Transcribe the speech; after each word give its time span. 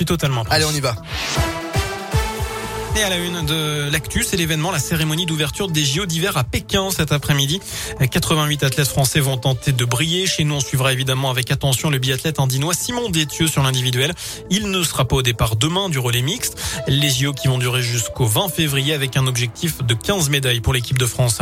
suis 0.00 0.06
totalement 0.06 0.44
prêt. 0.44 0.54
Allez, 0.56 0.64
on 0.64 0.70
y 0.70 0.80
va. 0.80 0.94
Et 2.96 3.02
à 3.04 3.08
la 3.08 3.18
une 3.18 3.46
de 3.46 3.88
l'actu, 3.90 4.24
c'est 4.24 4.36
l'événement, 4.36 4.72
la 4.72 4.80
cérémonie 4.80 5.24
d'ouverture 5.24 5.68
des 5.68 5.84
JO 5.84 6.06
d'hiver 6.06 6.36
à 6.36 6.42
Pékin 6.42 6.90
cet 6.90 7.12
après-midi. 7.12 7.60
88 8.10 8.64
athlètes 8.64 8.88
français 8.88 9.20
vont 9.20 9.36
tenter 9.36 9.70
de 9.72 9.84
briller. 9.84 10.26
Chez 10.26 10.42
nous, 10.42 10.56
on 10.56 10.60
suivra 10.60 10.92
évidemment 10.92 11.30
avec 11.30 11.52
attention 11.52 11.88
le 11.88 11.98
biathlète 11.98 12.40
andinois 12.40 12.74
Simon 12.74 13.08
Détieux 13.08 13.46
sur 13.46 13.62
l'individuel. 13.62 14.12
Il 14.50 14.70
ne 14.70 14.82
sera 14.82 15.04
pas 15.04 15.16
au 15.16 15.22
départ 15.22 15.54
demain 15.54 15.88
du 15.88 16.00
relais 16.00 16.20
mixte. 16.20 16.60
Les 16.88 17.10
JO 17.10 17.32
qui 17.32 17.46
vont 17.46 17.58
durer 17.58 17.80
jusqu'au 17.80 18.26
20 18.26 18.48
février 18.48 18.92
avec 18.92 19.16
un 19.16 19.26
objectif 19.28 19.82
de 19.84 19.94
15 19.94 20.28
médailles 20.28 20.60
pour 20.60 20.72
l'équipe 20.72 20.98
de 20.98 21.06
France. 21.06 21.38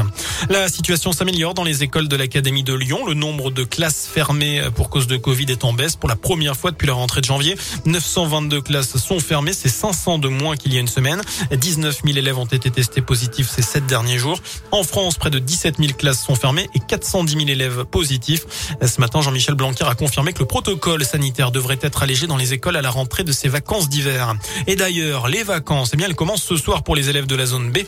La 0.51 0.69
situation 0.69 1.13
s'améliore 1.13 1.55
dans 1.55 1.65
les 1.65 1.83
écoles 1.83 2.09
de 2.09 2.17
l'Académie 2.17 2.63
de 2.63 2.75
Lyon. 2.75 3.07
Le 3.07 3.15
nombre 3.15 3.51
de 3.51 3.65
classes 3.65 4.07
fermées 4.07 4.63
pour 4.75 4.91
cause 4.91 5.07
de 5.07 5.17
Covid 5.17 5.47
est 5.49 5.65
en 5.65 5.73
baisse 5.73 5.97
pour 5.97 6.11
la 6.11 6.17
première 6.17 6.57
fois 6.57 6.73
depuis 6.73 6.87
la 6.87 6.95
rentrée 6.95 7.23
de 7.23 7.27
janvier. 7.27 7.57
922 7.87 8.61
classes 8.61 8.99
sont 8.99 9.19
fermées. 9.19 9.55
C'est 9.55 9.71
500 9.71 10.19
de 10.19 10.29
moins 10.29 10.57
qu'il 10.57 10.75
y 10.75 10.77
a 10.77 10.81
une 10.81 10.89
semaine. 10.89 11.23
19 11.51 12.01
000 12.05 12.19
élèves 12.19 12.39
ont 12.39 12.45
été 12.45 12.71
testés 12.71 13.03
positifs 13.03 13.49
ces 13.49 13.63
sept 13.63 13.87
derniers 13.87 14.19
jours. 14.19 14.41
En 14.73 14.83
France, 14.83 15.17
près 15.17 15.31
de 15.31 15.39
17 15.39 15.77
000 15.79 15.93
classes 15.93 16.25
sont 16.25 16.35
fermées 16.35 16.69
et 16.75 16.81
410 16.81 17.33
000 17.35 17.49
élèves 17.49 17.85
positifs. 17.85 18.47
Ce 18.85 19.01
matin, 19.01 19.21
Jean-Michel 19.21 19.55
Blanquer 19.55 19.85
a 19.85 19.95
confirmé 19.95 20.33
que 20.33 20.41
le 20.41 20.47
protocole 20.47 21.05
sanitaire 21.05 21.51
devrait 21.51 21.79
être 21.81 22.03
allégé 22.03 22.27
dans 22.27 22.37
les 22.37 22.53
écoles 22.53 22.77
à 22.77 22.83
la 22.83 22.91
rentrée 22.91 23.25
de 23.25 23.33
ces 23.33 23.49
vacances 23.49 23.89
d'hiver. 23.89 24.35
Et 24.67 24.77
d'ailleurs, 24.77 25.29
les 25.29 25.43
vacances, 25.43 25.91
eh 25.95 25.97
bien, 25.97 26.07
elles 26.07 26.17
commencent 26.17 26.45
ce 26.45 26.57
soir 26.57 26.83
pour 26.83 26.97
les 26.97 27.09
élèves 27.09 27.27
de 27.27 27.37
la 27.37 27.47
zone 27.47 27.71
B. 27.71 27.79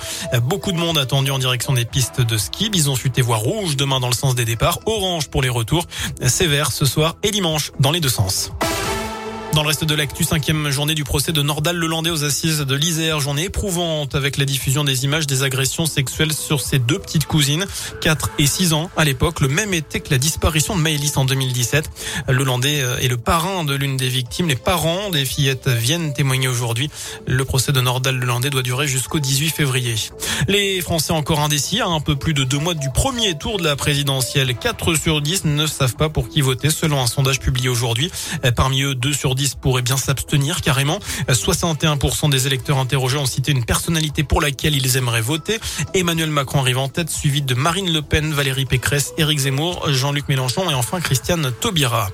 Beaucoup 0.43 0.73
de 0.73 0.79
monde 0.79 0.99
attendu 0.99 1.31
en 1.31 1.39
direction 1.39 1.73
des 1.73 1.85
pistes 1.85 2.21
de 2.21 2.37
ski. 2.37 2.71
Bison 2.71 2.97
futé 2.97 3.23
voie 3.23 3.37
rouge 3.37 3.77
demain 3.77 4.01
dans 4.01 4.09
le 4.09 4.15
sens 4.15 4.35
des 4.35 4.45
départs, 4.45 4.79
orange 4.87 5.29
pour 5.29 5.43
les 5.43 5.49
retours, 5.49 5.87
sévère 6.27 6.73
ce 6.73 6.85
soir 6.85 7.17
et 7.23 7.31
dimanche 7.31 7.73
dans 7.81 7.91
les 7.91 8.01
deux 8.01 8.09
sens. 8.09 8.51
Dans 9.53 9.63
le 9.63 9.69
reste 9.69 9.85
de 9.85 9.97
l'actu, 9.97 10.23
cinquième 10.23 10.71
journée 10.71 10.95
du 10.95 11.03
procès 11.03 11.33
de 11.33 11.43
Nordal 11.43 11.77
Lelandais 11.77 12.11
aux 12.11 12.23
assises 12.23 12.61
de 12.61 12.75
l'Isère. 12.77 13.19
Journée 13.19 13.47
éprouvante 13.47 14.15
avec 14.15 14.37
la 14.39 14.45
diffusion 14.45 14.85
des 14.85 15.05
images 15.05 15.27
des 15.27 15.43
agressions 15.43 15.87
sexuelles 15.87 16.33
sur 16.33 16.61
ses 16.61 16.79
deux 16.79 17.01
petites 17.01 17.27
cousines, 17.27 17.67
4 18.01 18.31
et 18.39 18.47
6 18.47 18.75
ans 18.75 18.91
à 18.97 19.05
l'époque, 19.05 19.41
le 19.41 19.49
même 19.49 19.75
été 19.75 19.99
que 19.99 20.11
la 20.13 20.19
disparition 20.19 20.77
de 20.77 20.81
Maëlys 20.81 21.17
en 21.17 21.25
2017. 21.25 21.91
Lelandais 22.29 22.79
est 23.01 23.09
le 23.09 23.17
parrain 23.17 23.65
de 23.65 23.75
l'une 23.75 23.97
des 23.97 24.09
victimes. 24.09 24.47
Les 24.47 24.55
parents 24.55 25.11
des 25.11 25.25
fillettes 25.25 25.69
viennent 25.69 26.13
témoigner 26.13 26.47
aujourd'hui. 26.47 26.89
Le 27.27 27.45
procès 27.45 27.73
de 27.73 27.81
Nordal 27.81 28.21
Lelandais 28.21 28.51
doit 28.51 28.63
durer 28.63 28.87
jusqu'au 28.87 29.19
18 29.19 29.51
février. 29.51 29.97
Les 30.47 30.81
Français 30.81 31.13
encore 31.13 31.41
indécis 31.41 31.81
à 31.81 31.89
un 31.89 32.01
peu 32.01 32.15
plus 32.15 32.35
de 32.35 32.45
deux 32.45 32.59
mois 32.59 32.75
du 32.75 32.89
premier 32.91 33.37
tour 33.37 33.59
de 33.59 33.65
la 33.65 33.75
présidentielle. 33.75 34.55
4 34.55 34.95
sur 34.95 35.21
10 35.21 35.45
ne 35.47 35.67
savent 35.67 35.97
pas 35.97 36.09
pour 36.09 36.29
qui 36.29 36.41
voter 36.41 36.71
selon 36.71 37.03
un 37.03 37.09
sondage 37.09 37.41
publié 37.41 37.69
aujourd'hui. 37.69 38.13
Parmi 38.55 38.83
eux, 38.83 38.95
2 38.95 39.13
sur 39.13 39.35
10 39.35 39.40
pourraient 39.61 39.83
bien 39.83 39.97
s'abstenir 39.97 40.61
carrément. 40.61 40.99
61% 41.29 42.31
des 42.31 42.47
électeurs 42.47 42.79
interrogés 42.79 43.19
ont 43.19 43.27
cité 43.27 43.53
une 43.53 43.65
personnalité 43.65 44.23
pour 44.23 44.41
laquelle 44.41 44.75
ils 44.75 44.97
aimeraient 44.97 45.21
voter. 45.21 45.59
Emmanuel 45.95 46.31
Macron 46.31 46.61
arrive 46.61 46.79
en 46.79 46.89
tête, 46.89 47.11
suivi 47.11 47.43
de 47.43 47.55
Marine 47.55 47.93
Le 47.93 48.03
Pen, 48.03 48.33
Valérie 48.33 48.67
Pécresse, 48.67 49.13
Éric 49.19 49.41
Zemmour, 49.41 49.91
Jean-Luc 49.93 50.29
Mélenchon 50.29 50.71
et 50.71 50.75
enfin 50.75 51.01
Christiane 51.01 51.53
Taubira. 51.61 52.11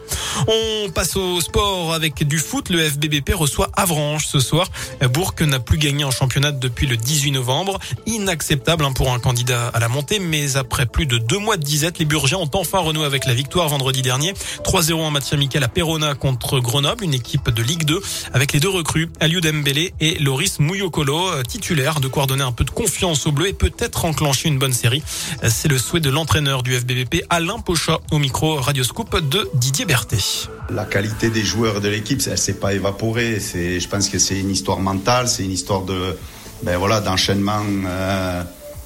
On 0.48 0.90
passe 0.90 1.16
au 1.16 1.40
sport 1.40 1.94
avec 1.94 2.26
du 2.26 2.38
foot. 2.38 2.68
Le 2.70 2.88
FBBP 2.88 3.30
reçoit 3.34 3.70
Avranches 3.74 4.26
ce 4.26 4.40
soir. 4.40 4.68
Bourg 5.12 5.34
n'a 5.40 5.60
plus 5.60 5.78
gagné 5.78 6.04
en 6.04 6.10
championnat 6.10 6.52
depuis 6.52 6.86
le 6.86 6.96
18 6.96 7.32
novembre. 7.32 7.78
Inacceptable 8.06 8.84
hein, 8.84 8.92
pour 8.92 9.12
un 9.12 9.18
candidat 9.18 9.68
à 9.68 9.80
la 9.80 9.88
montée, 9.88 10.18
mais 10.18 10.56
après 10.56 10.86
plus 10.86 11.06
de 11.06 11.18
deux 11.18 11.38
mois 11.38 11.56
de 11.56 11.62
disette, 11.62 11.98
les 11.98 12.04
Burgiens 12.04 12.38
ont 12.38 12.50
enfin 12.54 12.78
renoué 12.78 13.04
avec 13.04 13.26
la 13.26 13.34
victoire 13.34 13.68
vendredi 13.68 14.02
dernier. 14.02 14.34
3-0 14.64 14.94
en 14.94 15.10
match 15.10 15.32
amical 15.32 15.64
à 15.64 15.68
Perona 15.68 16.14
contre 16.14 16.60
Grenoble, 16.60 17.04
une 17.04 17.14
équipe 17.16 17.50
de 17.50 17.62
Ligue 17.62 17.84
2 17.84 18.00
avec 18.32 18.52
les 18.52 18.60
deux 18.60 18.68
recrues, 18.68 19.08
Aliou 19.18 19.40
Dembélé 19.40 19.92
et 20.00 20.18
Loris 20.18 20.60
Mouyokolo, 20.60 21.42
titulaire 21.42 22.00
de 22.00 22.08
quoi 22.08 22.26
donner 22.26 22.44
un 22.44 22.52
peu 22.52 22.64
de 22.64 22.70
confiance 22.70 23.26
au 23.26 23.32
bleu 23.32 23.48
et 23.48 23.52
peut-être 23.52 24.04
enclencher 24.04 24.48
une 24.48 24.58
bonne 24.58 24.72
série. 24.72 25.02
C'est 25.48 25.68
le 25.68 25.78
souhait 25.78 26.00
de 26.00 26.10
l'entraîneur 26.10 26.62
du 26.62 26.78
FBBP, 26.78 27.24
Alain 27.30 27.58
Pochat, 27.58 27.98
au 28.10 28.18
micro 28.18 28.56
Radioscope 28.56 29.28
de 29.28 29.48
Didier 29.54 29.84
Berthet. 29.84 30.48
La 30.70 30.84
qualité 30.84 31.30
des 31.30 31.42
joueurs 31.42 31.80
de 31.80 31.88
l'équipe, 31.88 32.20
elle 32.26 32.38
s'est 32.38 32.54
pas 32.54 32.74
évaporée. 32.74 33.40
C'est, 33.40 33.80
je 33.80 33.88
pense 33.88 34.08
que 34.08 34.18
c'est 34.18 34.38
une 34.38 34.50
histoire 34.50 34.80
mentale, 34.80 35.28
c'est 35.28 35.44
une 35.44 35.52
histoire 35.52 35.82
de, 35.82 36.16
ben 36.62 36.76
voilà, 36.76 37.00
d'enchaînement 37.00 37.62
euh, 37.86 38.42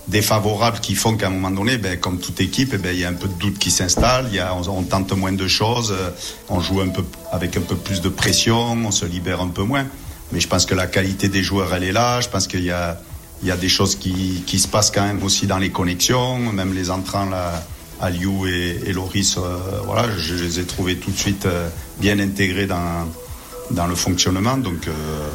défavorable 0.09 0.81
qui 0.81 0.95
font 0.95 1.17
qu'à 1.17 1.29
un 1.29 1.31
moment 1.31 1.51
donné, 1.51 1.79
ben, 1.79 1.99
comme 1.99 2.19
toute 2.19 2.41
équipe, 2.41 2.75
ben, 2.77 2.93
il 2.93 3.01
y 3.01 3.05
a 3.05 3.09
un 3.09 3.15
peu 3.15 3.29
de 3.29 3.35
doute 3.35 3.59
qui 3.59 3.71
s'installe. 3.71 4.31
On, 4.69 4.83
tente 4.83 5.13
moins 5.13 5.33
de 5.33 5.47
choses, 5.47 5.93
euh, 5.93 6.11
on 6.49 6.61
joue 6.61 6.81
un 6.81 6.89
peu 6.89 7.05
avec 7.33 7.57
un 7.57 7.61
peu 7.61 7.77
plus 7.77 8.01
de 8.01 8.09
pression, 8.09 8.73
on 8.73 8.91
se 8.91 9.05
libère 9.05 9.41
un 9.41 9.49
peu 9.49 9.63
moins. 9.63 9.87
Mais 10.33 10.41
je 10.41 10.49
pense 10.49 10.67
que 10.67 10.75
la 10.75 10.87
qualité 10.87 11.29
des 11.29 11.43
joueurs, 11.43 11.75
elle 11.75 11.85
est 11.85 11.93
là. 11.93 12.21
Je 12.21 12.29
pense 12.29 12.47
qu'il 12.47 12.65
y 12.65 12.71
a, 12.71 13.01
y 13.43 13.51
a 13.51 13.57
des 13.57 13.69
choses 13.69 13.97
qui, 13.97 14.43
qui 14.47 14.59
se 14.59 14.69
passent 14.69 14.91
quand 14.91 15.07
même 15.07 15.23
aussi 15.23 15.47
dans 15.47 15.59
les 15.59 15.71
connexions, 15.71 16.39
même 16.39 16.75
les 16.75 16.91
entrants 16.91 17.27
là. 17.27 17.65
Aliou 18.03 18.47
et, 18.47 18.81
et 18.87 18.95
Loris, 18.95 19.37
euh, 19.37 19.59
voilà, 19.85 20.09
je, 20.17 20.35
je, 20.35 20.43
les 20.43 20.59
ai 20.59 20.65
trouvés 20.65 20.97
tout 20.97 21.11
de 21.11 21.19
suite 21.19 21.45
euh, 21.45 21.69
bien 21.99 22.19
intégrés 22.19 22.65
dans, 22.65 23.07
dans 23.71 23.87
le 23.87 23.95
fonctionnement. 23.95 24.57
Donc 24.57 24.89
euh, 24.89 24.93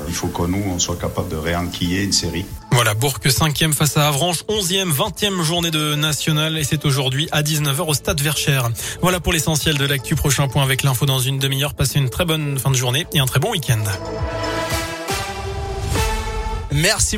il 0.08 0.14
faut 0.14 0.28
que 0.28 0.44
nous, 0.44 0.64
on 0.68 0.80
soit 0.80 0.98
capable 0.98 1.30
de 1.30 1.36
réenquiller 1.36 2.04
une 2.04 2.12
série. 2.12 2.46
Voilà, 2.72 2.94
Bourg 2.94 3.20
5e 3.24 3.74
face 3.74 3.96
à 3.96 4.08
Avranches, 4.08 4.44
11e, 4.50 4.92
20e 4.92 5.42
journée 5.44 5.72
de 5.72 5.96
national 5.96 6.58
et 6.58 6.64
c'est 6.64 6.86
aujourd'hui 6.86 7.30
à 7.32 7.42
19h 7.42 7.82
au 7.88 7.94
stade 7.94 8.20
Verchères. 8.20 8.70
Voilà 9.02 9.20
pour 9.20 9.32
l'essentiel 9.32 9.78
de 9.78 9.86
l'actu. 9.86 10.16
Prochain 10.16 10.48
point 10.48 10.64
avec 10.64 10.84
l'info 10.84 11.06
dans 11.06 11.20
une 11.20 11.40
demi-heure. 11.40 11.74
Passez 11.74 12.00
une 12.00 12.10
très 12.10 12.26
bonne 12.26 12.60
fin 12.60 12.72
de 12.72 12.76
journée 12.76 13.08
et 13.14 13.20
un 13.20 13.26
très 13.26 13.40
bon 13.40 13.52
week-end. 13.52 13.84
Merci. 16.72 17.14